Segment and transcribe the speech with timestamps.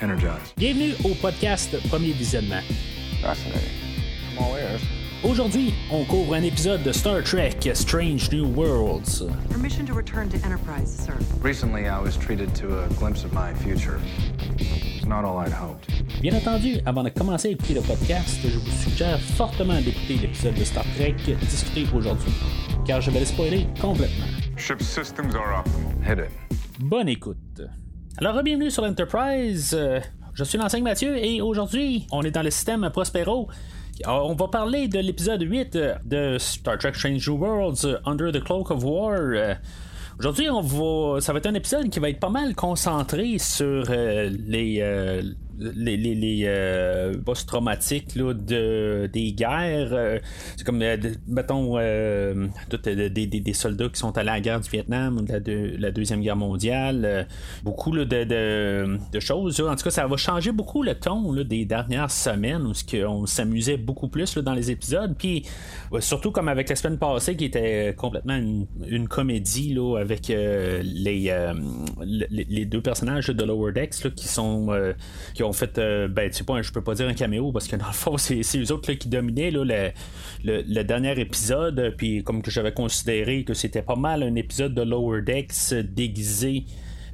[0.00, 0.54] energized.
[0.56, 2.62] Bienvenue au podcast Premier Visionnement.
[5.24, 9.24] Aujourd'hui, on couvre un épisode de Star Trek Strange New Worlds.
[9.50, 11.14] Permission to return to Enterprise, sir.
[11.42, 13.98] Recently, I was treated to a glimpse of my future.
[14.58, 15.88] It's not all I'd hoped.
[16.20, 20.54] Bien entendu, avant de commencer à écouter le podcast, je vous suggère fortement d'écouter l'épisode
[20.54, 22.32] de Star Trek discuté aujourd'hui,
[22.86, 24.26] car je vais le spoiler complètement.
[24.56, 25.66] Ship systems are up.
[26.02, 26.30] Hit it.
[26.78, 27.62] Bonne écoute.
[28.18, 29.74] Alors, bienvenue sur l'Enterprise.
[29.78, 30.00] Euh,
[30.34, 33.48] Je suis l'enseigne Mathieu et aujourd'hui, on est dans le système Prospero.
[34.06, 38.42] On va parler de l'épisode 8 de Star Trek Strange New Worlds euh, Under the
[38.42, 39.18] Cloak of War.
[39.18, 39.54] Euh,
[40.18, 40.46] Aujourd'hui,
[41.20, 45.22] ça va être un épisode qui va être pas mal concentré sur euh, les, euh,
[45.58, 49.92] les, les, les, euh, post-traumatiques là, de, des guerres.
[49.92, 50.18] euh,
[50.56, 50.96] c'est comme, euh,
[51.76, 52.48] euh,
[53.08, 55.40] des, des, des soldats qui sont allés à la guerre du Vietnam ou de la,
[55.40, 57.26] deux- la Deuxième Guerre mondiale.
[57.62, 59.60] beaucoup là, de, choses.
[59.60, 62.72] En tout cas, ça va changer beaucoup le ton des dernières semaines où
[63.06, 65.14] on s'amusait beaucoup plus dans les épisodes.
[65.16, 65.46] Puis,
[66.00, 71.32] surtout comme avec la semaine passée qui était complètement une, comédie là, avec les,
[72.02, 74.68] les, deux personnages de Lower Decks qui sont
[75.34, 77.76] qui fait euh, ben tu sais pas je peux pas dire un caméo parce que
[77.76, 79.90] dans le fond c'est, c'est eux autres là, qui dominaient là,
[80.44, 84.82] le, dernier épisode puis comme que j'avais considéré que c'était pas mal un épisode de
[84.82, 86.64] Lower Decks déguisé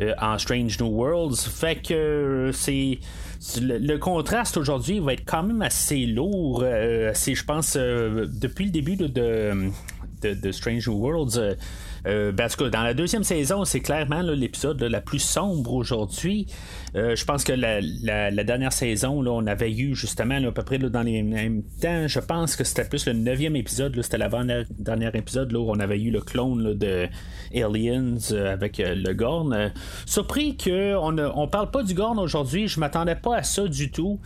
[0.00, 1.36] euh, en Strange New Worlds.
[1.36, 2.98] Fait que euh, c'est.
[3.38, 6.62] c'est Le, contraste aujourd'hui va être quand même assez lourd.
[6.64, 11.56] euh, assez, je pense, depuis le début de, de- de Strange New Worlds.
[12.06, 15.72] Euh, ben, en tout cas, dans la deuxième saison, c'est clairement l'épisode la plus sombre
[15.72, 16.46] aujourd'hui.
[16.94, 21.02] Euh, je pense que la, dernière saison, on avait eu justement à peu près dans
[21.02, 22.06] les mêmes temps.
[22.06, 24.00] Je pense que c'était plus le neuvième épisode.
[24.02, 27.08] C'était l'avant-dernier épisode où on avait eu le clone de
[27.54, 29.72] Aliens euh, avec euh, le Gorn.
[30.06, 32.68] Surpris qu'on ne parle pas du Gorn aujourd'hui.
[32.68, 34.20] Je m'attendais pas à ça du tout.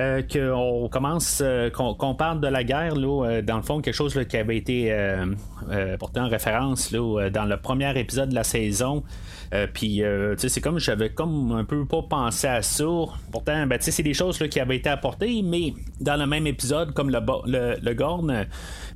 [0.00, 3.96] Euh, qu'on commence, euh, qu'on, parle de la guerre, là, euh, dans le fond, quelque
[3.96, 5.26] chose là, qui avait été euh,
[5.72, 9.02] euh, porté en référence là, euh, dans le premier épisode de la saison.
[9.54, 12.84] Euh, Puis, euh, tu sais, c'est comme j'avais comme un peu pas pensé à ça.
[13.32, 16.26] Pourtant, ben, tu sais, c'est des choses là, qui avaient été apportées, mais dans le
[16.26, 18.46] même épisode, comme le, le, le Gorn,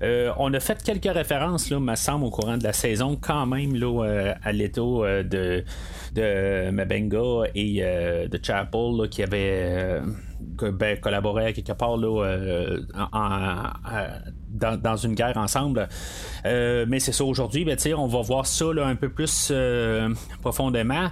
[0.03, 3.47] euh, on a fait quelques références, là, me semble, au courant de la saison, quand
[3.47, 5.65] même, là, euh, à l'état euh, de,
[6.15, 10.07] de Mabenga et euh, de Chapel, là, qui euh, que,
[10.73, 12.81] ben, collaboré à quelque part là, euh,
[14.49, 15.89] dans, dans une guerre ensemble.
[16.45, 20.09] Euh, mais c'est ça, aujourd'hui, ben, on va voir ça là, un peu plus euh,
[20.41, 21.09] profondément.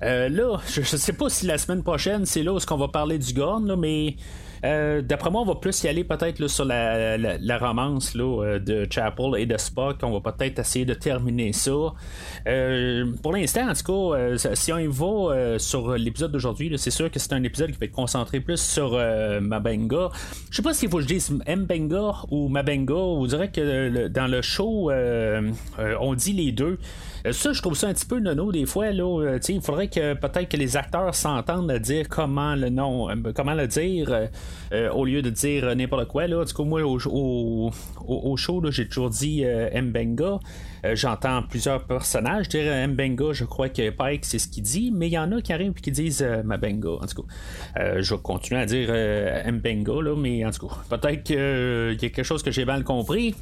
[0.00, 2.88] Là, je, je sais pas si la semaine prochaine, c'est là où est-ce qu'on va
[2.88, 4.16] parler du Gorn, mais
[4.64, 8.58] euh, d'après moi, on va plus y aller peut-être sur la, la- la romance euh,
[8.58, 9.96] de Chapel et de Spock.
[10.02, 11.70] On va peut-être essayer de terminer ça.
[12.46, 17.10] Euh, pour l'instant, en tout cas, si on y va sur l'épisode d'aujourd'hui, c'est sûr
[17.10, 18.92] que c'est un épisode qui va être concentré plus sur
[19.40, 20.10] Mabenga.
[20.50, 22.94] Je sais pas s'il faut que je dise Mbenga ou Mabenga.
[22.94, 24.90] On dirait que dans le show,
[26.00, 26.78] on dit les deux.
[27.26, 28.90] Euh, Ça, je trouve ça un petit peu nono des fois.
[28.92, 33.10] Là, Euh, il faudrait que peut-être que les acteurs s'entendent à dire comment le nom,
[33.10, 34.28] euh, comment le dire,
[34.94, 36.26] au lieu de dire n'importe quoi.
[36.26, 36.44] Là.
[36.44, 37.70] Du coup, moi, au, au,
[38.06, 40.38] au- show, j'ai toujours dit Mbenga.
[40.94, 43.32] J'entends plusieurs personnages dire Mbenga.
[43.32, 45.72] Je crois que Pike, c'est ce qu'il dit, mais il y en a qui arrivent
[45.76, 46.90] et qui disent Mabenga.
[47.00, 48.88] En tout cas, je vais continuer à dire
[49.52, 52.84] Mbenga, là, mais en tout cas, peut-être qu'il y a quelque chose que j'ai mal
[52.84, 53.34] compris.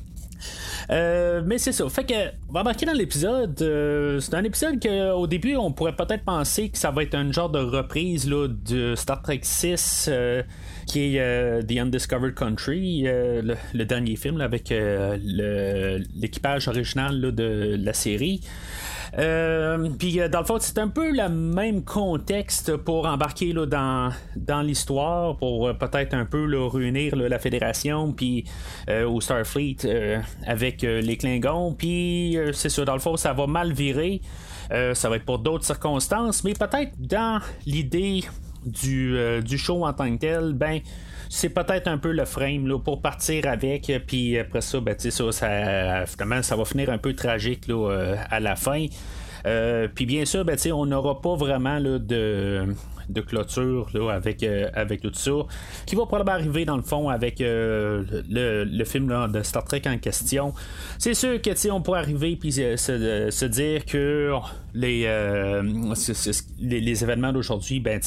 [0.91, 1.89] Euh, mais c'est ça.
[1.89, 2.15] Fait que,
[2.49, 3.61] on va embarquer dans l'épisode.
[3.63, 7.15] Euh, c'est un épisode que, au début, on pourrait peut-être penser que ça va être
[7.15, 10.43] un genre de reprise là, de Star Trek 6, euh,
[10.87, 17.77] qui est The Undiscovered Country, le, le dernier film là, avec l'équipage original là, de
[17.79, 18.41] la série.
[19.19, 23.67] Euh, Puis euh, dans le fond, c'est un peu le même contexte pour embarquer là,
[24.37, 28.45] dans, l'histoire, pour euh, peut-être un peu là, réunir la Fédération, puis
[29.07, 29.77] au Starfleet
[30.47, 31.75] avec les Klingons.
[31.75, 34.21] Puis c'est ça, dans le fond, ça va mal virer.
[34.71, 38.25] Ça va être pour d'autres circonstances, mais peut-être dans l'idée
[38.65, 40.81] du, du show en tant que tel, ben
[41.29, 45.33] c'est peut-être un peu le frame là, pour partir avec, puis après ça, ben, ça,
[45.33, 48.87] ça, va finir un peu tragique euh, à la fin.
[49.47, 52.67] Euh, puis bien sûr, ben, on n'aura pas vraiment là, de,
[53.27, 55.31] clôture là, avec, euh, avec tout ça,
[55.87, 60.53] qui va probablement arriver dans le fond avec le, film de Star Trek en question.
[60.99, 64.33] C'est sûr que on pourrait arriver puis se, dire que
[64.75, 65.09] les,
[66.61, 68.01] les, événements d'aujourd'hui, ben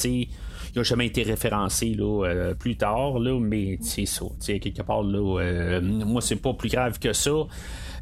[0.74, 4.26] ils n'ont jamais été référencés là, euh, plus tard, là, mais c'est ça.
[4.46, 7.30] Quelque part, là, euh, moi, c'est pas plus grave que ça.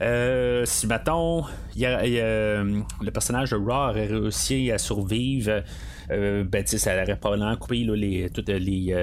[0.01, 1.45] Euh, si mettons,
[1.75, 5.63] il y a, il le personnage de Raw aurait réussi à survivre,
[6.11, 8.95] euh, ben, ça aurait probablement coupé les, tout les,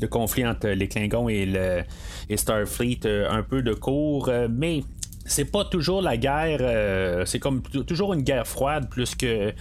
[0.00, 1.82] le conflit entre les Klingons et, le,
[2.28, 4.82] et Starfleet un peu de cours, mais
[5.24, 9.52] c'est pas toujours la guerre, c'est comme toujours une guerre froide plus que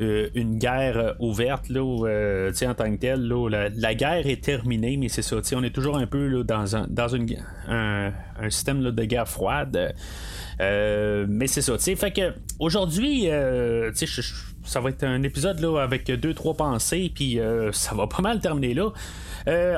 [0.00, 3.28] une guerre euh, ouverte là, euh, en tant que telle.
[3.28, 5.36] la, guerre est terminée, mais c'est ça.
[5.54, 7.26] On est toujours un peu dans, un, dans une,
[7.68, 8.12] un,
[8.48, 9.94] système de guerre froide.
[10.58, 11.76] mais c'est ça.
[11.78, 13.28] Fait que aujourd'hui,
[14.64, 17.38] ça va être un épisode là, avec deux, trois pensées, puis
[17.72, 18.92] ça va pas mal terminer là.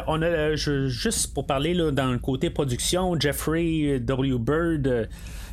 [0.07, 4.39] on a juste pour parler là, dans le côté production, Jeffrey W.
[4.39, 5.09] Bird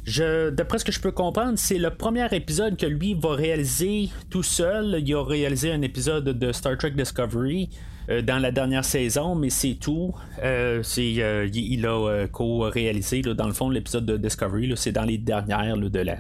[0.06, 4.44] d'après ce que je peux comprendre, c'est le premier épisode que lui va réaliser tout
[4.44, 5.02] seul.
[5.06, 7.70] Il a réalisé un épisode de Star Trek Discovery
[8.10, 10.14] euh, dans la dernière saison, mais c'est tout.
[10.44, 14.74] Euh, euh, il a co-réalisé, dans le fond, l'épisode de Discovery.
[14.76, 16.18] C'est dans les dernières de la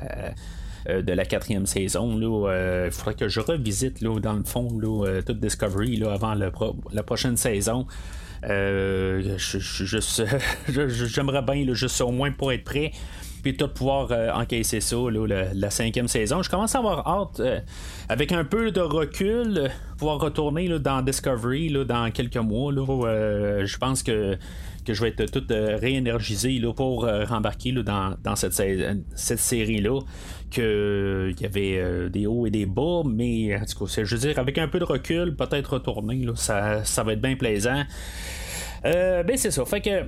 [0.88, 2.18] de la quatrième saison.
[2.18, 4.70] Il faudrait que je revisite dans le fond
[5.26, 7.86] toute Discovery avant la prochaine saison.
[10.70, 12.92] J'aimerais bien juste au moins pour être prêt
[13.42, 14.98] puis tout pouvoir euh, encaisser ça,
[15.54, 16.42] la, cinquième saison.
[16.42, 17.60] Je commence à avoir hâte, euh,
[18.08, 22.72] avec un peu de recul, pouvoir retourner dans Discovery dans quelques mois.
[22.74, 24.38] Euh, je pense que,
[24.88, 28.62] je vais être tout réénergisé pour rembarquer dans, cette,
[29.16, 30.00] cette série-là.
[30.50, 34.40] Qu'il y avait des hauts et des bas, mais en tout cas, je veux dire,
[34.40, 37.84] avec un peu de recul, peut-être retourner, ça, ça va être bien plaisant.
[38.84, 39.64] ben c'est ça.
[39.66, 40.06] Fait que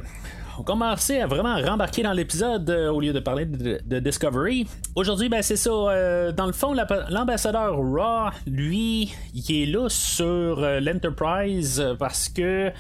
[0.59, 4.68] on commençait à vraiment rembarquer dans l'épisode euh, au lieu de parler de, Discovery.
[4.95, 5.69] Aujourd'hui, ben c'est ça.
[5.71, 6.74] Euh, dans le fond,
[7.09, 12.71] l'ambassadeur Raw, lui, il est là sur euh, l'Enterprise parce que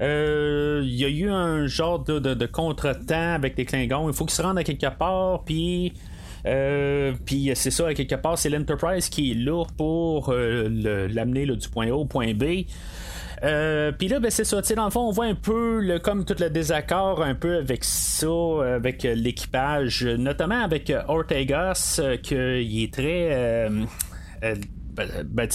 [0.00, 4.08] il y a eu un genre de, de, contretemps avec les Klingons.
[4.08, 5.92] Il faut qu'il se rende à quelque part, puis.
[7.24, 11.88] puis c'est ça, à quelque part, c'est l'Enterprise qui est là pour l'amener du point
[11.88, 12.64] A au point B.
[13.44, 14.60] Euh, puis là, ben, c'est ça.
[14.74, 17.84] Dans le fond, on voit un peu le, comme tout le désaccord un peu avec
[17.84, 18.28] ça,
[18.74, 23.68] avec l'équipage, notamment avec Ortegas, qu'il est très.
[24.94, 25.48] Ben, ben,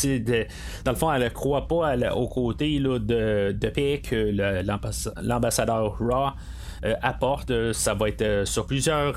[0.83, 4.33] dans le fond, elle ne croit pas au côté là, de, de paix que
[5.21, 6.31] l'ambassadeur Raw
[6.83, 7.71] euh, apporte.
[7.73, 9.15] Ça va être sur plusieurs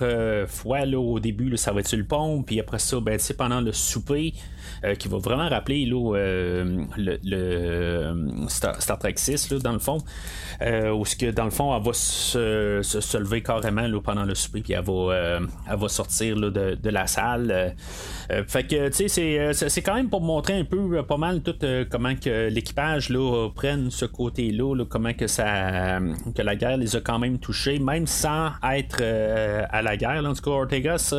[0.49, 3.61] fois là, au début, ça va être sur le pont, puis après ça, ben, pendant
[3.63, 4.35] le souper.
[4.83, 9.99] Euh, qui va vraiment rappeler euh, le, euh, Star, Trek 6 dans le fond.
[10.63, 14.73] où ce que dans le fond elle va se, lever carrément pendant le souper puis
[14.73, 15.41] elle va,
[15.71, 17.75] elle va sortir de, la salle.
[18.47, 21.55] fait que tu sais c'est, quand même pour montrer un peu pas mal tout
[21.91, 25.99] comment que l'équipage là, prenne ce côté-là, comment que ça
[26.35, 29.03] que la guerre les a quand même touchés, même sans être
[29.71, 30.25] à la guerre.
[30.25, 31.15] en tout cas, Ortegas,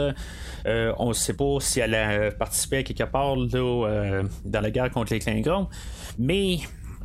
[0.65, 4.91] on ne sait pas si elle a participé à quelque part euh, dans la guerre
[4.91, 5.67] contre les Klingons.
[6.17, 6.59] Mais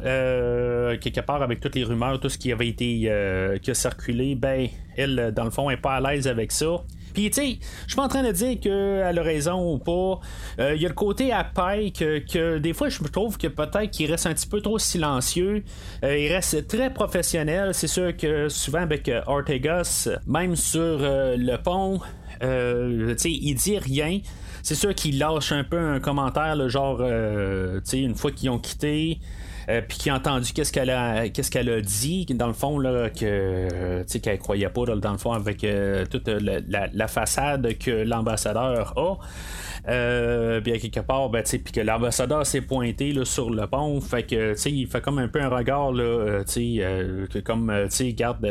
[0.05, 3.75] euh, quelque part avec toutes les rumeurs, tout ce qui avait été euh, qui a
[3.75, 6.83] circulé, ben elle dans le fond est pas à l'aise avec ça.
[7.15, 10.21] Puis, tu sais, je suis pas en train de dire qu'elle a raison ou pas.
[10.59, 11.97] Il y a le côté à Pike
[12.31, 15.65] que, des fois, je trouve que peut-être qu'il reste un petit peu trop silencieux.
[16.03, 17.73] il reste très professionnel.
[17.73, 22.01] C'est sûr que souvent avec Ortegas, même sur le pont,
[22.43, 24.21] il dit rien
[24.67, 28.51] c'est sûr qu'il lâche un peu un commentaire, genre, euh, tu sais, une fois qu'ils
[28.51, 29.21] ont quitté.
[29.69, 32.79] Euh, puis qui a entendu qu'est-ce qu'elle a qu'est-ce qu'elle a dit dans le fond
[32.79, 37.77] là que tu sais qu'elle croyait pas dans le fond avec euh, toute la, façade
[37.77, 43.67] que l'ambassadeur a bien quelque part ben, puis que l'ambassadeur s'est pointé là, sur le
[43.67, 47.43] pont fait que tu sais il fait comme un peu un regard là tu sais
[47.43, 48.47] comme tu sais garde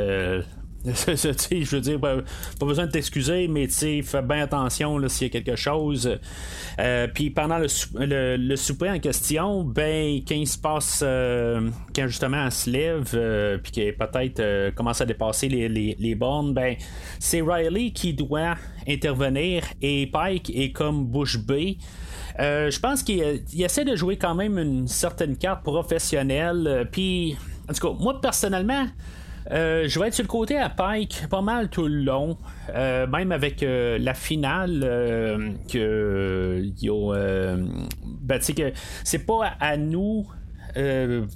[1.08, 2.18] je veux dire, pas,
[2.60, 6.20] besoin de t'excuser, mais fais bien attention s'il y a quelque chose.
[6.80, 12.08] Euh, puis pendant le, le, souper en question, ben, quand il se passe, euh, quand
[12.08, 16.76] justement elle se lève, euh, puis qu'elle peut-être commence à dépasser les, les, bornes, ben,
[17.20, 18.56] c'est Riley qui doit
[18.88, 21.78] intervenir et Pike est comme bouche bée.
[22.38, 26.88] je pense qu'il essaie de jouer quand même une certaine carte professionnelle.
[26.92, 27.36] Puis,
[27.68, 28.86] en tout cas, moi personnellement,
[29.52, 32.38] euh, je vais être sur le côté à Pike pas mal tout le long,
[32.74, 34.80] euh, même avec euh, la finale
[35.72, 36.64] que,
[38.22, 38.74] ben, que
[39.04, 40.28] c'est pas à nous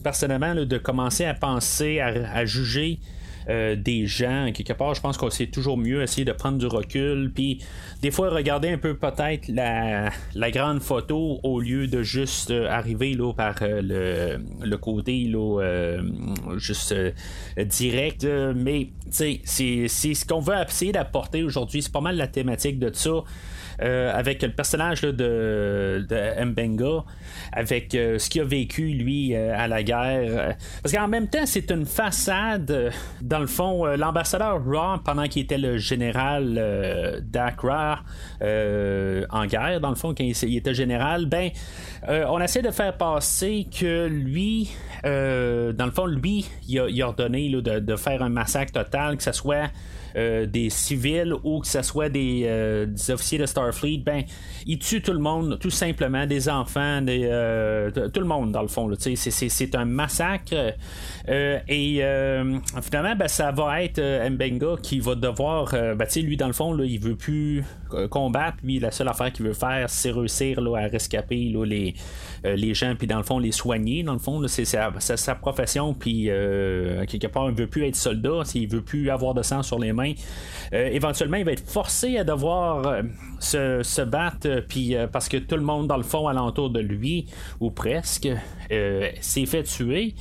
[0.03, 2.99] personnellement de commencer à penser à, juger
[3.49, 4.51] des gens.
[4.53, 7.63] Quelque part, je pense qu'on c'est toujours mieux essayer de prendre du recul, puis
[8.01, 10.11] des fois regarder un peu peut-être la,
[10.51, 15.97] grande photo au lieu de juste arriver là, par le, le, côté là,
[16.57, 16.93] juste
[17.57, 18.27] direct.
[18.55, 21.81] mais c'est ce qu'on veut essayer d'apporter aujourd'hui.
[21.81, 23.23] C'est pas mal la thématique de ça.
[23.81, 27.05] Euh, avec le personnage de, de Mbenga,
[27.53, 30.57] avec euh, ce qu'il a vécu, lui, euh, à la guerre.
[30.83, 32.91] Parce qu'en même temps, c'est une façade.
[33.21, 37.99] Dans le fond, l'ambassadeur Raw, pendant qu'il était le général d'Accra
[38.41, 41.49] en guerre, dans le fond, quand il, était général, ben,
[42.07, 44.71] on essaie de faire passer que lui,
[45.03, 49.31] dans le fond, lui, il a, ordonné de, de, faire un massacre total, que ce
[49.31, 49.69] soit
[50.15, 54.23] euh, des civils ou que ce soit des, euh, officiers de Starfleet, ben,
[54.65, 58.61] ils tuent tout le monde, tout simplement, des enfants, des, euh, tout le monde, dans
[58.61, 58.89] le fond.
[58.97, 60.53] C'est un massacre.
[61.27, 62.01] et
[62.81, 65.71] finalement, ben, ça va être Mbenga qui va devoir.
[65.71, 67.63] Ben, lui, dans le fond, là, il veut plus
[68.09, 68.57] combattre.
[68.63, 71.93] Lui, la seule affaire qu'il veut faire, c'est réussir là, à rescaper les,
[72.43, 74.03] les gens, puis dans le fond, les soigner.
[74.03, 76.25] Dans le fond, c'est sa, sa, profession, puis
[77.07, 79.93] quelque part, il veut plus être soldat, il veut plus avoir de sang sur les
[79.93, 79.98] mains
[80.73, 83.03] euh, éventuellement, il va être forcé à devoir euh,
[83.39, 87.27] se, battre, euh, puis parce que tout le monde, dans le fond, alentour de lui,
[87.59, 88.29] ou presque,
[88.69, 90.15] s'est fait tuer.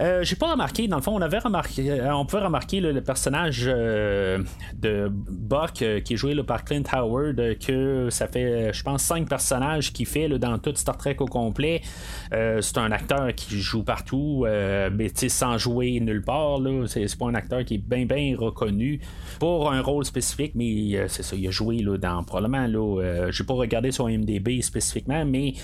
[0.00, 3.00] Euh, j'ai pas remarqué, dans le fond, on avait remarqué, euh, on pouvait remarquer le
[3.00, 4.38] personnage euh,
[4.74, 9.92] de Buck qui est joué par Clint Howard, que ça fait, je pense, cinq personnages
[9.92, 11.82] qu'il fait dans tout Star Trek au complet.
[12.30, 14.46] c'est un acteur qui joue partout,
[14.92, 16.58] mais sans jouer nulle part.
[16.86, 19.00] C'est, pas un acteur qui est bien, bien reconnu
[19.38, 23.44] pour un rôle spécifique, mais c'est ça, il a joué là, dans probablement, là, j'ai
[23.44, 25.54] pas regardé son MDB spécifiquement, mais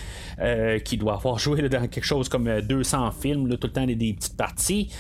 [0.85, 4.13] qui doit avoir joué dans quelque chose comme 200 films, tout le temps des, des
[4.37, 4.91] partie.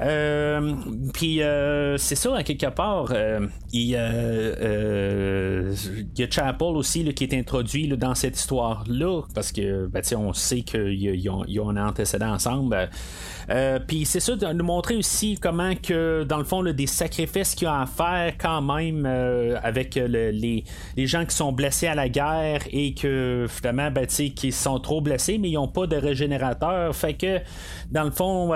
[0.00, 0.74] Euh,
[1.12, 4.12] puis euh, c'est ça, à quelque part, euh, il, y a
[6.30, 11.44] Chapel aussi qui est introduit dans cette histoire-là, parce que ben, on sait qu'ils ont,
[11.44, 12.88] ont, un antécédent ensemble.
[13.86, 17.66] Puis c'est ça de nous montrer aussi comment que dans le fond des sacrifices qu'il
[17.66, 19.06] y a à faire quand même
[19.62, 24.52] avec les, les, gens qui sont blessés à la guerre et que finalement ben, qui
[24.52, 26.94] sont trop blessés mais ils n'ont pas de régénérateur.
[26.94, 27.38] Fait que
[27.90, 28.52] dans le fond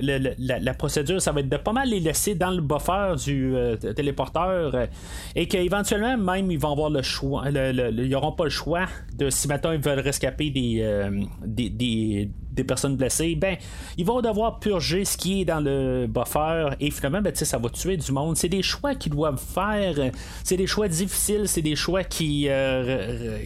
[0.00, 3.54] la, la, procédure, ça va être de pas mal les laisser dans le buffer du
[3.54, 4.86] euh, téléporteur euh,
[5.34, 9.48] et qu'éventuellement, même, ils vont avoir le choix, ils n'auront pas le choix de si
[9.48, 12.30] maintenant ils veulent rescaper euh, des,
[12.64, 13.56] personnes blessées, ben,
[13.96, 17.68] ils vont devoir purger ce qui est dans le buffer et finalement, ben, ça va
[17.68, 18.36] tuer du monde.
[18.36, 19.94] C'est des choix qu'ils doivent faire,
[20.44, 22.48] c'est des choix difficiles, c'est des choix qui,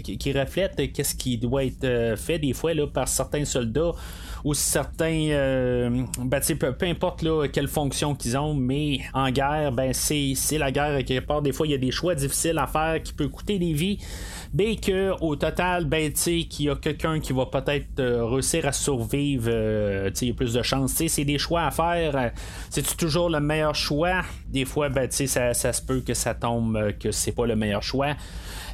[0.03, 3.93] qui, reflètent qu'est-ce qui doit être fait des fois là, par certains soldats
[4.45, 5.29] ou certains.
[5.31, 10.35] Euh, ben, peu, peu, importe là, quelle fonction qu'ils ont, mais en guerre, ben, c'est,
[10.59, 11.43] la guerre quelque part.
[11.43, 13.99] Des fois, il y a des choix difficiles à faire qui peuvent coûter des vies.
[14.53, 18.73] Mais que au total, ben, qu'il y a quelqu'un qui va peut-être euh, réussir à
[18.73, 19.00] survivre,
[19.47, 21.03] euh, il y a plus de chances.
[21.07, 22.33] C'est des choix à faire.
[22.69, 24.23] C'est toujours le meilleur choix?
[24.49, 27.83] Des fois, ben, ça, ça se peut que ça tombe, que c'est pas le meilleur
[27.83, 28.15] choix.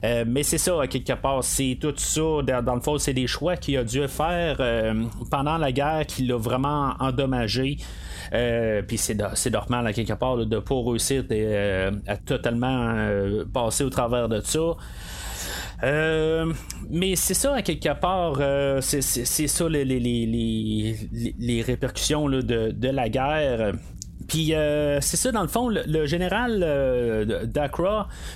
[0.05, 2.21] Euh, mais c'est ça, quelque part, c'est tout ça.
[2.63, 6.27] Dans, le fond, c'est des choix qu'il a dû faire euh, pendant la guerre qui
[6.27, 7.79] l'a vraiment endommagé.
[8.33, 11.25] Euh, puis c'est, normal, à quelque part, de ne pas réussir
[12.07, 13.09] à totalement
[13.53, 14.77] passer au travers de ça.
[15.83, 18.41] Mais c'est ça, à quelque part,
[18.83, 23.73] c'est, ça les, les, répercussions de, de, la guerre.
[24.29, 27.25] Puis euh, c'est ça, dans le fond, le, général euh,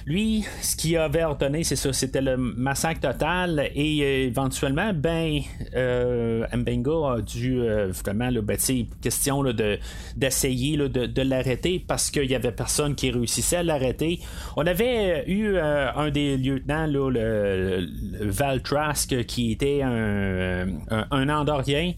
[0.07, 5.41] lui, ce qu'il avait ordonné, c'est ça, c'était le massacre total et euh, éventuellement, ben,
[5.75, 7.61] Mbenga a dû
[8.05, 8.57] vraiment, là, ben,
[9.01, 9.79] question de,
[10.17, 14.21] d'essayer de, de l'arrêter parce qu'il y avait personne qui réussissait à l'arrêter.
[14.57, 17.89] On avait eu un des lieutenants, là, le,
[18.21, 21.95] Val Trask, qui était un, un, un Andorien.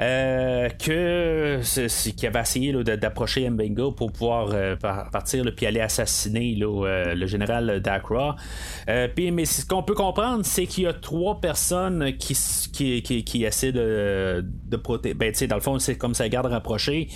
[0.00, 1.60] Euh, que
[2.12, 7.80] qui avait essayé d'approcher Mbenga pour pouvoir euh, partir puis aller assassiner euh, le général
[7.80, 8.36] Dakra.
[9.14, 12.34] puis, mais ce qu'on peut comprendre, c'est qu'il y a trois personnes qui,
[12.72, 15.14] qui, qui, essaient de, de protéger.
[15.14, 17.08] Ben, dans le fond, c'est comme sa garde rapprochée.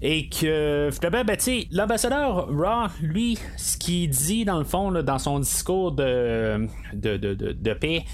[0.00, 1.36] Et que, finalement, ben,
[1.70, 7.34] l'ambassadeur Raw, lui, ce qu'il dit, dans le fond, dans son discours de, de, de,
[7.34, 8.04] de paix,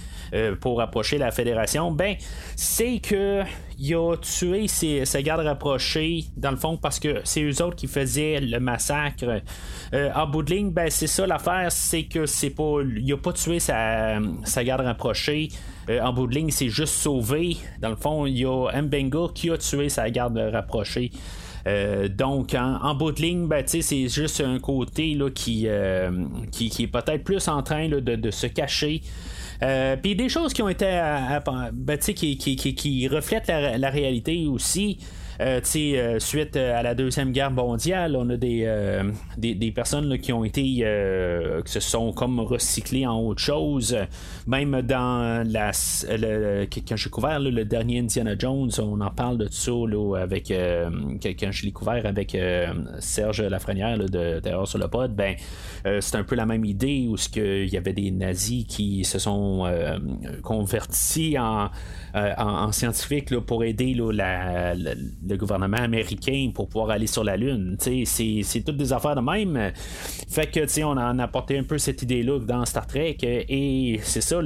[0.60, 2.14] pour approcher la fédération, ben
[2.54, 3.44] c'est que
[3.78, 7.86] il a tué ses, gardes rapprochés dans le fond parce que c'est eux autres qui
[7.86, 9.40] faisaient le massacre.
[9.94, 12.80] Euh, en bout de ligne, ben c'est ça l'affaire, c'est que c'est pas.
[12.96, 14.18] Il a pas tué sa,
[14.64, 15.48] garde rapprochée.
[15.88, 17.56] Euh, en bout de ligne, c'est juste sauvé.
[17.80, 21.12] Dans le fond, il y a Mbenga qui a tué sa garde rapprochée.
[22.10, 25.68] donc, en, bout de ligne, ben, c'est juste un côté là, qui,
[26.50, 29.02] qui, est peut-être plus en train de, se cacher.
[29.60, 30.86] Puis des choses qui ont été
[31.72, 34.98] ben, qui, qui, qui, reflètent la réalité aussi.
[35.40, 38.66] Euh, euh, suite euh, à la Deuxième Guerre mondiale, on a des,
[39.36, 40.62] des, personnes qui ont été,
[41.64, 43.96] qui se sont comme recyclées en autre chose.
[44.46, 49.70] Même dans la, quand j'ai couvert le dernier Indiana Jones, on en parle de ça
[50.20, 52.36] avec, quand je l'ai couvert avec
[52.98, 55.36] Serge Lafrenière de Terreur sur le pod, ben,
[55.84, 59.66] c'est un peu la même idée où il y avait des nazis qui se sont
[60.42, 61.70] convertis en,
[62.14, 64.74] en, scientifiques pour aider la,
[65.28, 67.76] le gouvernement américain pour pouvoir aller sur la Lune.
[67.78, 69.72] C'est toutes des affaires de même.
[70.28, 73.16] Fait que on a apporté un peu cette idée-là dans Star Trek.
[73.22, 74.40] Et c'est ça,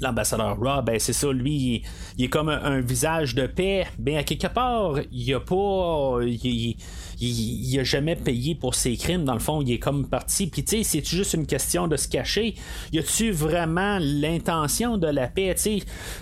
[0.00, 1.82] l'ambassadeur le, Rob, ben, c'est ça, lui,
[2.18, 3.86] il, est comme un, visage de paix.
[3.98, 6.18] Ben, à quelque part, il a pas.
[6.22, 6.76] Il,
[7.20, 9.24] il, a jamais payé pour ses crimes.
[9.24, 10.46] Dans le fond, il est comme parti.
[10.46, 12.54] Puis, tu sais, c'est juste une question de se cacher.
[12.92, 15.54] Y a-tu vraiment l'intention de la paix?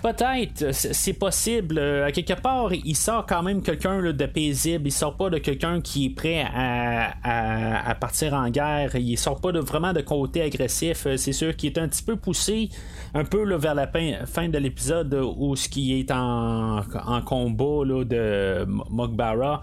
[0.01, 1.79] Peut-être, c'est possible.
[1.79, 4.87] À quelque part, il sort quand même quelqu'un de paisible.
[4.87, 8.95] Il sort pas de quelqu'un qui est prêt à, partir en guerre.
[8.95, 11.07] Il sort pas de, vraiment de côté agressif.
[11.17, 12.69] C'est sûr qu'il est un petit peu poussé
[13.15, 13.87] un peu vers la
[14.25, 16.81] fin, de l'épisode où ce qui est en,
[17.25, 19.61] combat de Mogbara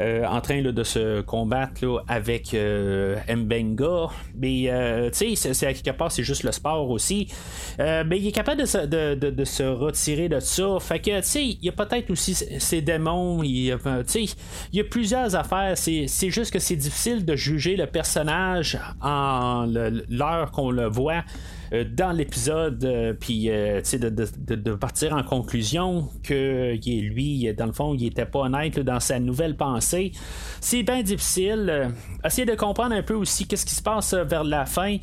[0.00, 4.08] euh, en train de se combattre avec euh, Mbenga.
[4.36, 7.28] Mais euh, tu sais, c'est à quelque part, c'est juste le sport aussi.
[7.78, 10.78] mais il est capable de se, retirer de ça.
[10.80, 13.42] Fait que tu sais, il y a peut-être aussi ces démons.
[13.52, 13.78] Il
[14.72, 15.76] il y a plusieurs affaires.
[15.76, 19.66] C'est juste que c'est difficile de juger le personnage en
[20.08, 21.24] l'heure qu'on le voit.
[21.72, 27.94] Euh, dans l'épisode, euh, puis euh, de, partir en conclusion que lui, dans le fond,
[27.94, 30.12] il était pas honnête dans sa nouvelle pensée.
[30.60, 31.90] C'est bien difficile.
[32.24, 34.98] essayer de comprendre un peu aussi qu'est-ce qui se passe vers la fin.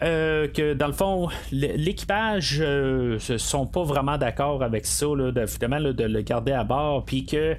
[0.00, 6.04] Que dans le fond, l'équipage ne sont pas vraiment d'accord avec ça, là, de, de
[6.04, 7.56] le garder à bord, puis que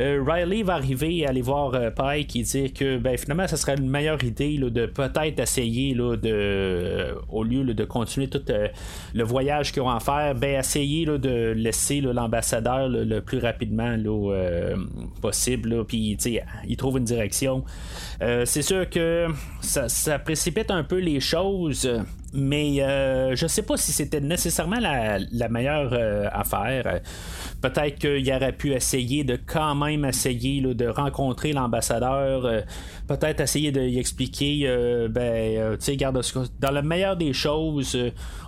[0.00, 3.56] euh, Riley va arriver et aller voir euh, Pike et dire que ben, finalement, ça
[3.56, 8.42] serait une meilleure idée de peut-être essayer de, euh, au lieu de continuer tout
[9.14, 13.96] le voyage qu'ils ont à faire, ben, essayer de laisser l'ambassadeur le plus rapidement
[15.20, 15.84] possible.
[15.84, 16.16] Puis
[16.66, 17.64] il trouve une direction.
[18.20, 19.26] c'est sûr que
[19.60, 21.88] ça, précipite un peu les choses
[22.32, 22.76] mais
[23.34, 25.92] je sais pas si c'était nécessairement la, meilleure
[26.32, 27.00] affaire.
[27.60, 32.60] Peut-être qu'il aurait pu essayer de quand même essayer de rencontrer l'ambassadeur, euh,
[33.06, 36.20] peut-être essayer de lui expliquer, euh, ben, euh, tu sais, garde,
[36.58, 37.98] dans le meilleur des choses,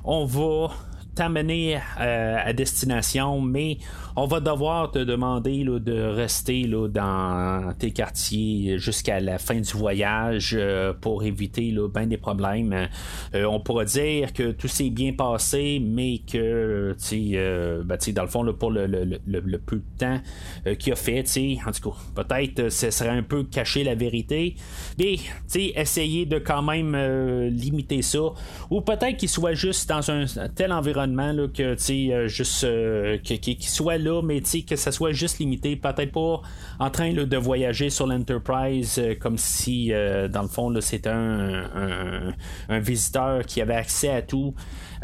[0.04, 0.70] on va
[1.14, 3.76] t'amener à destination, mais
[4.16, 9.72] on va devoir te demander de rester là, dans tes quartiers jusqu'à la fin du
[9.72, 12.88] voyage euh, pour éviter là, bien des problèmes.
[13.34, 18.28] Euh, on pourrait dire que tout s'est bien passé, mais que euh, ben, dans le
[18.28, 20.20] fond, pour le, peu de temps
[20.78, 21.24] qu'il a fait,
[21.66, 24.56] en tout cas, peut-être ce serait un peu cacher la vérité,
[24.98, 25.16] mais
[25.54, 26.96] essayer de quand même
[27.48, 28.20] limiter ça,
[28.70, 31.76] ou peut-être qu'il soit juste dans un tel environnement là, que
[32.26, 32.66] juste
[33.22, 36.42] qu'il soit là, mais que ça soit juste limité, peut-être pas
[36.78, 42.32] en train de voyager sur l'Enterprise euh, comme si, euh, dans le fond, c'était un,
[42.68, 44.54] visiteur qui avait accès à tout.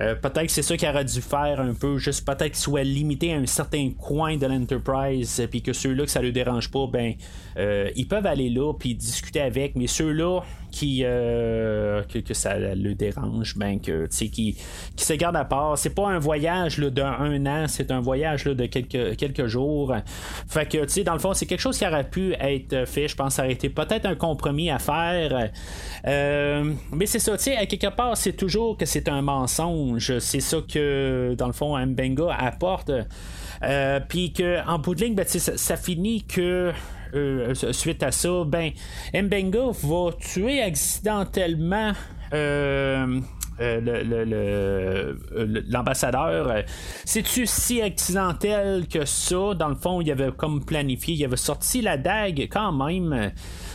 [0.01, 2.85] Euh, peut-être que c'est ça qu'il aurait dû faire un peu, juste peut-être qu'il soit
[2.85, 6.87] limité à un certain coin de l'Enterprise, puis que ceux-là que ça ne dérange pas,
[6.87, 7.15] ben,
[7.97, 13.57] ils peuvent aller là, puis discuter avec, mais ceux-là qui euh, que, ça le dérange,
[13.57, 14.57] ben que qui,
[14.97, 15.79] qui se garde à part.
[15.79, 19.95] C'est pas un voyage d'un an, c'est un voyage de quelques, quelques jours.
[20.49, 23.09] Fait que tu sais, dans le fond, c'est quelque chose qui aurait pu être fait.
[23.09, 25.51] Je pense que ça aurait été peut-être un compromis à faire.
[26.07, 30.19] Euh, mais c'est ça, tu sais, quelque part, c'est toujours que c'est un mensonge.
[30.19, 32.91] C'est ça que, dans le fond, Mbenga apporte.
[33.63, 36.73] Euh, puis qu'en bout de ligne, ben, ça finit que
[37.15, 38.71] euh, suite à ça, ben,
[39.15, 41.93] Mbenga va tuer accidentellement.
[42.33, 43.21] Euh,
[43.61, 45.15] euh,
[45.69, 46.63] l'ambassadeur.
[47.05, 49.55] C'est-tu si accidentel que ça?
[49.55, 53.33] Dans le fond, il avait comme planifié, il avait sorti la dague quand même.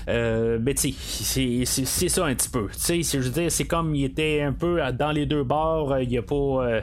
[0.09, 1.65] Euh, mais tu c'est
[2.09, 2.67] ça un petit peu.
[2.71, 5.97] Tu sais, je veux c'est comme il était un peu dans les deux bords.
[5.99, 6.35] Il y a pas.
[6.35, 6.81] Euh,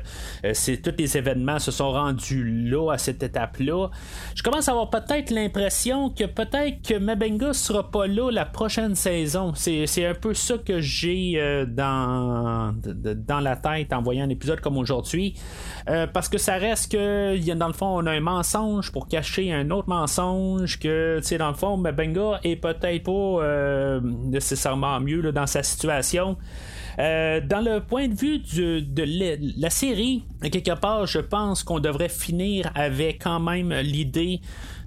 [0.53, 3.89] c'est tous les événements se sont rendus là à cette étape-là.
[4.35, 8.95] Je commence à avoir peut-être l'impression que peut-être que Mabenga sera pas là la prochaine
[8.95, 9.53] saison.
[9.55, 14.61] C'est un peu ça que j'ai euh, dans dans la tête en voyant un épisode
[14.61, 15.35] comme aujourd'hui.
[15.87, 19.71] parce que ça reste que, dans le fond, on a un mensonge pour cacher un
[19.71, 20.79] autre mensonge.
[20.79, 26.37] Que, tu sais, dans le fond, Benga est peut-être pas nécessairement mieux dans sa situation.
[26.99, 29.05] Euh, dans le point de vue de
[29.61, 34.41] la série, quelque part, je pense qu'on devrait finir avec quand même l'idée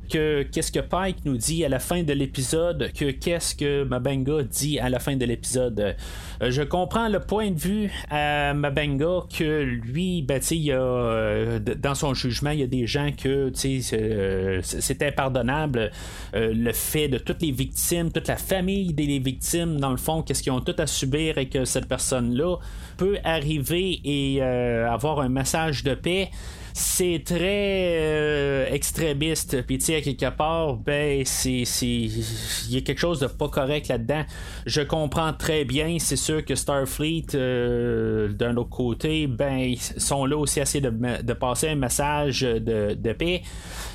[0.09, 4.79] qu'est-ce que Pike nous dit à la fin de l'épisode, que qu'est-ce que Mabenga dit
[4.79, 5.95] à la fin de l'épisode.
[6.41, 11.59] Euh, je comprends le point de vue à Mabenga que lui, ben, il a, euh,
[11.59, 15.91] dans son jugement, il y a des gens que euh, c'est impardonnable
[16.33, 20.43] le fait de toutes les victimes, toute la famille des victimes, dans le fond, qu'est-ce
[20.43, 22.57] qu'ils ont tout à subir et que cette personne-là
[22.97, 26.29] peut arriver et avoir un message de paix
[26.73, 29.61] c'est très euh, extrémiste.
[29.61, 31.63] Puis tu sais, à quelque part, ben, c'est.
[31.81, 34.23] Il y a quelque chose de pas correct là-dedans.
[34.65, 35.97] Je comprends très bien.
[35.99, 40.89] C'est sûr que Starfleet, euh, d'un autre côté, ben, ils sont là aussi assez de,
[40.89, 43.43] de passer un message de, de paix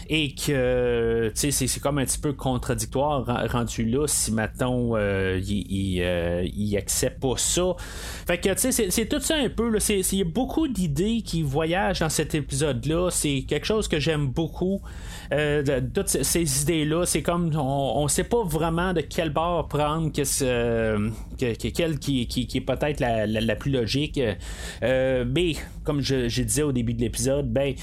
[0.08, 6.00] et que c'est, c'est comme un petit peu contradictoire rendu là si maintenant euh, il,
[6.02, 7.74] euh, il, accepte pas ça.
[8.26, 9.76] Fait que c'est, c'est tout ça un peu.
[9.88, 13.10] Il y a beaucoup d'idées qui voyagent dans cet épisode-là.
[13.10, 14.80] C'est quelque chose que j'aime beaucoup.
[15.32, 20.10] Euh, toutes ces idées-là, c'est comme on, ne sait pas vraiment de quel bord prendre,
[20.10, 20.22] que,
[21.36, 24.20] que, quelle qui, qui, est peut-être la, la, plus logique.
[24.82, 25.52] mais
[25.84, 27.74] comme je, disais au début de l'épisode, ben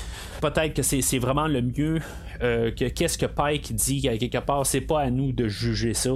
[0.41, 1.99] peut-être que c'est vraiment le mieux
[2.41, 6.11] euh, que qu'est-ce que Pike dit quelque part, c'est pas à nous de juger ça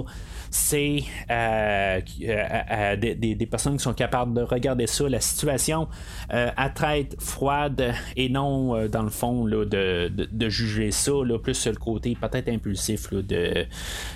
[0.50, 5.88] c'est euh, euh, des, personnes qui sont capables de regarder ça, la situation
[6.30, 11.72] à traite froide et non dans le fond là, de, juger ça là, plus sur
[11.72, 13.66] le côté peut-être impulsif là, de,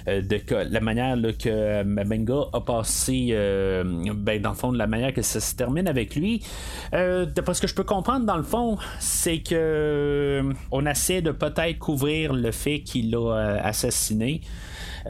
[0.07, 5.23] de, la manière que Mabenga a passé ben, dans le fond de la manière que
[5.23, 6.43] ça se termine avec lui.
[6.93, 11.79] D'après ce que je peux comprendre dans le fond c'est que on essaie de peut-être
[11.79, 14.41] couvrir le fait qu'il l'a assassiné.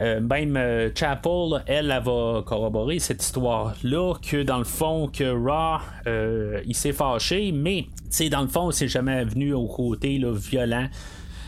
[0.01, 5.23] Euh, même euh, Chapel, elle, elle, va corroborer cette histoire-là, que dans le fond, que
[5.23, 7.87] Raw, euh, il s'est fâché, mais
[8.29, 10.87] dans le fond, c'est jamais venu au côté là, violent.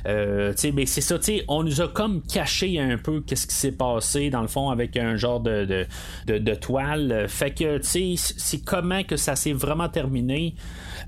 [0.08, 1.18] Euh, mais c'est ça,
[1.48, 4.96] on nous a comme caché un peu qu'est-ce qui s'est passé dans le fond avec
[4.96, 5.86] un genre de,
[6.28, 7.26] de, de, toile.
[7.28, 10.56] Fait que c'est comment que ça s'est vraiment terminé.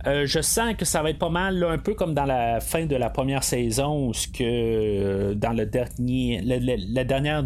[0.06, 2.86] Euh, je sens que ça va être pas mal, un peu comme dans la fin
[2.86, 7.44] de la première saison, où ce que euh, dans le dernier, la, dernière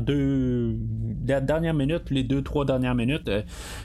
[1.73, 3.29] minute, les deux trois dernières minutes,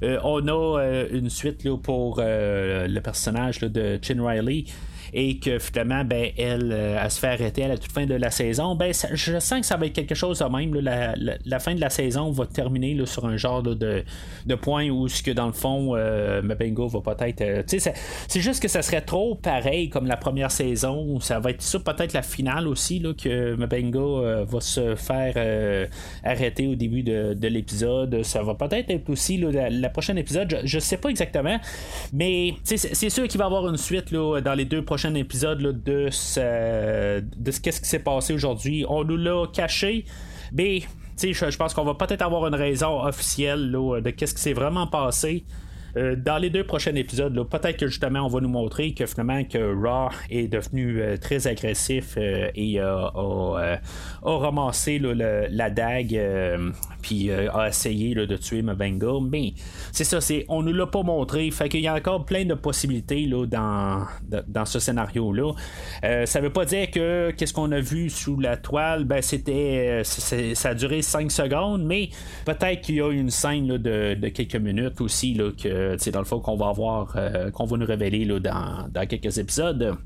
[0.03, 4.65] on a une suite pour le personnage de Chin Riley
[5.13, 8.15] et que finalement, ben, elle, euh, elle se fait arrêter à la toute fin de
[8.15, 10.75] la saison, ben, je sens que ça va être quelque chose de même.
[10.75, 14.05] la, fin de la saison va terminer sur un genre de,
[14.47, 17.41] de point où ce que dans le fond, euh, va peut-être.
[17.41, 21.21] Euh, c'est juste que ça serait trop pareil comme la première saison.
[21.21, 25.89] Ça va être ça peut-être la finale aussi que Mabengo va se faire
[26.25, 28.23] arrêter au début de, l'épisode.
[28.23, 30.61] Ça va peut-être être aussi la, prochaine épisode.
[30.65, 31.59] Je, ne sais pas exactement.
[32.13, 35.85] Mais c'est sûr qu'il va y avoir une suite dans les deux prochains prochain épisode
[35.85, 38.85] de ce, de ce qu'est-ce qui s'est passé aujourd'hui.
[38.89, 40.05] On nous l'a caché,
[40.53, 40.81] mais
[41.23, 45.45] je, pense qu'on va peut-être avoir une raison officielle de qu'est-ce qui s'est vraiment passé.
[45.99, 49.43] Euh, dans les deux prochains épisodes, peut-être que justement on va nous montrer que finalement
[49.45, 53.11] que Raw est devenu euh, très agressif euh, et a,
[54.23, 56.21] ramassé la dague
[57.03, 59.15] puis a essayé de tuer Mabenga.
[59.23, 59.55] Mais
[59.93, 61.51] c'est ça, c'est on nous l'a pas montré.
[61.51, 64.07] Fait qu'il y a encore plein de possibilités là, dans,
[64.47, 65.53] dans ce scénario-là.
[66.27, 70.69] ça veut pas dire que qu'est-ce qu'on a vu sous la toile, ben c'était ça
[70.69, 72.11] a duré 5 secondes, mais
[72.45, 76.21] peut-être qu'il y a une scène de, de, quelques minutes aussi là, que c'est dans
[76.21, 79.97] le fond qu'on va avoir, euh, qu'on va nous révéler là, dans, dans quelques épisodes.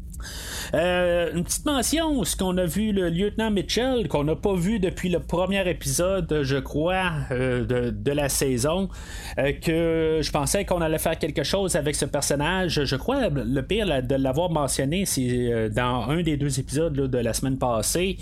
[0.72, 4.78] Euh, une petite mention, ce qu'on a vu le lieutenant Mitchell, qu'on n'a pas vu
[4.78, 8.88] depuis le premier épisode, je crois, euh, de, la saison,
[9.36, 12.84] que je pensais qu'on allait faire quelque chose avec ce personnage.
[12.84, 17.32] Je crois le pire de l'avoir mentionné, c'est dans un des deux épisodes de la
[17.32, 18.18] semaine passée.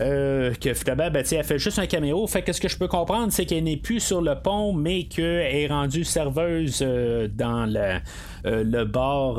[0.00, 2.26] Euh, que finalement, ben, elle fait juste un caméo.
[2.26, 5.04] Fait que ce que je peux comprendre, c'est qu'elle n'est plus sur le pont, mais
[5.04, 7.98] qu'elle est rendue serveuse euh, dans le,
[8.46, 9.38] euh, le bar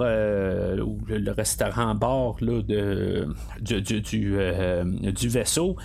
[0.85, 3.27] ou le, restaurant bord là, de,
[3.59, 5.77] du, du, du, vaisseau.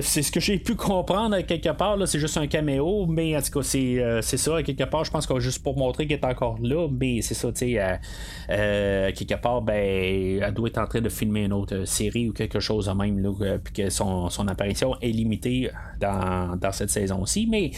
[0.00, 1.96] c'est ce que j'ai pu comprendre quelque part.
[2.06, 4.62] C'est juste un caméo, mais en tout cas, c'est, c'est ça.
[4.62, 7.52] Quelque part, je pense qu'on juste pour montrer qu'elle est encore là, mais c'est ça,
[7.52, 8.00] tu sais,
[8.48, 12.60] quelque part, ben, elle doit être en train de filmer une autre série ou quelque
[12.60, 13.90] chose même, là, puis que
[14.30, 17.46] son, apparition est limitée dans, cette saison-ci.
[17.50, 17.70] Mais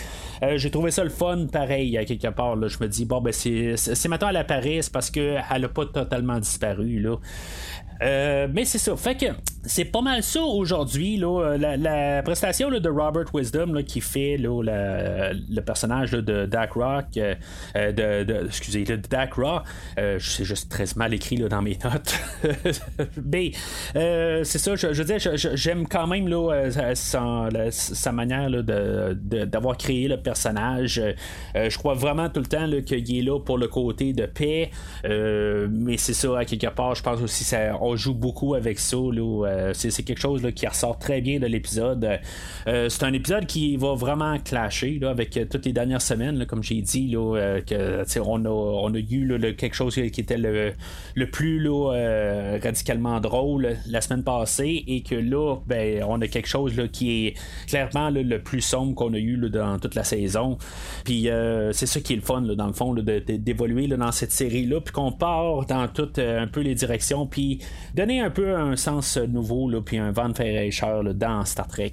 [0.56, 2.56] j'ai trouvé ça le fun, pareil, à quelque part.
[2.68, 7.00] Je me dis, bon, ben, c'est, maintenant la Paris parce qu'elle n'a pas totalement disparu.
[7.00, 7.16] Là.
[8.02, 8.96] Euh, mais c'est ça.
[8.96, 9.26] Fait que
[9.64, 11.16] c'est pas mal ça aujourd'hui.
[11.18, 17.34] La, prestation de Robert Wisdom qui fait le personnage de Dak Rock, euh,
[18.24, 19.64] de, excusez, de Dak Rock,
[19.98, 22.18] euh, c'est juste très mal écrit dans mes notes.
[23.24, 23.52] mais
[23.94, 31.02] c'est ça, je, veux dire, j'aime quand même là, sa, manière d'avoir créé le personnage.
[31.54, 34.70] je crois vraiment tout le temps qu'il est là pour le côté de paix.
[35.04, 38.96] mais c'est ça, à quelque part, je pense aussi ça on joue beaucoup avec ça.
[38.96, 42.18] Euh, c'est, quelque chose qui ressort très bien de l'épisode.
[42.66, 46.62] Euh, c'est un épisode qui va vraiment clasher avec euh, toutes les dernières semaines, comme
[46.62, 50.74] j'ai dit, que, on, a, on a eu quelque chose qui était le,
[51.30, 51.66] plus
[52.62, 57.34] radicalement drôle la semaine passée et que là, ben, on a quelque chose qui est
[57.66, 60.58] clairement le plus sombre qu'on a eu dans toute la saison.
[61.04, 61.28] Puis
[61.72, 65.12] c'est ça qui est le fun, dans le fond, d'évoluer dans cette série-là, puis qu'on
[65.12, 67.60] part dans toutes un peu les directions, puis
[67.94, 71.92] donner un peu un sens nouveau, là, puis un vent de fraîcheur dans Star Trek.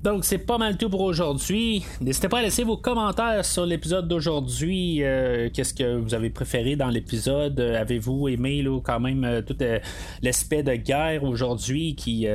[0.00, 1.84] Donc, c'est pas mal tout pour aujourd'hui.
[2.00, 5.02] N'hésitez pas à laisser vos commentaires sur l'épisode d'aujourd'hui.
[5.02, 7.58] Euh, qu'est-ce que vous avez préféré dans l'épisode?
[7.58, 9.80] Avez-vous aimé là, quand même euh, tout euh,
[10.22, 12.28] l'aspect de guerre aujourd'hui qui,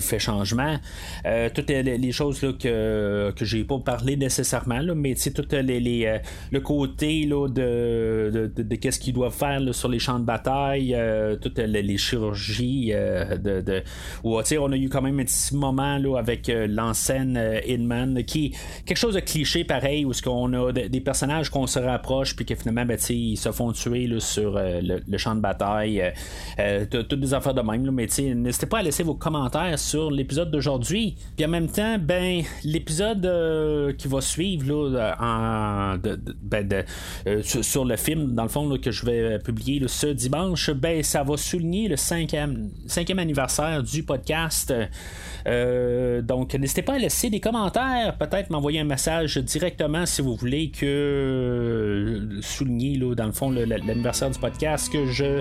[0.00, 0.76] fait changement?
[1.54, 8.74] Toutes les, choses que, que j'ai pas parlé nécessairement, là, mais tout le côté de,
[8.76, 10.94] qu'est-ce qu'ils doivent faire sur les champs de bataille,
[11.40, 13.82] toutes les, chirurgies, de, de,
[14.22, 18.96] on a eu quand même un petit moment avec euh, l'enseigne euh, Inman, qui quelque
[18.96, 22.54] chose de cliché pareil, où ce qu'on a des personnages qu'on se rapproche, puis que
[22.54, 26.02] finalement, ben, ils se font tuer sur euh, le, champ de bataille.
[26.90, 31.16] toutes des affaires de même, mais n'hésitez pas à laisser vos commentaires sur l'épisode d'aujourd'hui.
[31.36, 35.96] Puis en même temps, ben, l'épisode qui va suivre en,
[36.42, 36.84] ben,
[37.42, 41.36] sur, le film, dans le fond, que je vais publier ce dimanche, ben, ça va
[41.36, 42.70] souligner le cinquième,
[43.18, 44.72] anniversaire du podcast.
[45.46, 45.67] Euh,
[46.22, 50.70] donc, n'hésitez pas à laisser des commentaires, peut-être m'envoyer un message directement si vous voulez
[50.70, 55.40] que euh, souligner, dans le fond, l'anniversaire du podcast que je,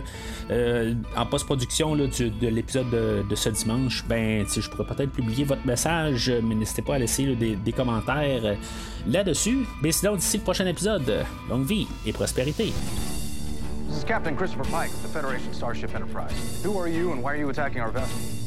[0.52, 6.32] euh, en post-production de l'épisode de, ce dimanche, ben, je pourrais peut-être publier votre message,
[6.44, 8.56] mais n'hésitez pas à laisser des, commentaires
[9.08, 9.66] là-dessus.
[9.84, 12.74] Mais sinon, d'ici le prochain épisode, longue vie et prospérité.
[14.08, 16.64] Captain Christopher Pike of the Federation Starship Enterprise.
[16.64, 18.47] Who are you and why are you attacking our vessel?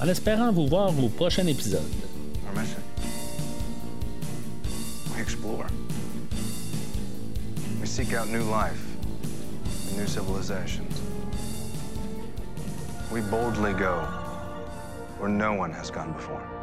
[0.00, 1.82] En espérant vous voir au prochain épisode.
[2.46, 2.80] Our mission.
[5.14, 5.66] We explore.
[7.80, 8.80] We seek out new life
[9.88, 11.00] and new civilizations.
[13.12, 14.06] We boldly go
[15.18, 16.57] where no one has gone before.